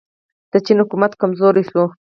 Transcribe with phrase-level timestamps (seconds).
[0.51, 1.83] د چین حکومت کمزوری شو.